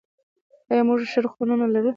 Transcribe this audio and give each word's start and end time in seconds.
آیا 0.71 0.83
موږ 0.87 0.99
ښه 1.11 1.19
روغتونونه 1.23 1.65
لرو؟ 1.73 1.89